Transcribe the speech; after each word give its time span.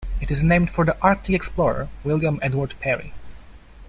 It 0.19 0.31
is 0.31 0.41
named 0.41 0.71
for 0.71 0.83
the 0.83 0.97
Arctic 0.99 1.35
explorer 1.35 1.87
William 2.03 2.39
Edward 2.41 2.73
Parry. 2.79 3.13